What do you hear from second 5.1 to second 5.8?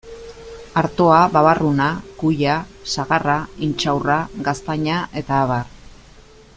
eta abar.